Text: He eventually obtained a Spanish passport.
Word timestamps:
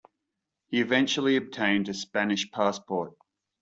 He 0.65 0.81
eventually 0.81 1.35
obtained 1.35 1.87
a 1.87 1.93
Spanish 1.93 2.49
passport. 2.49 3.13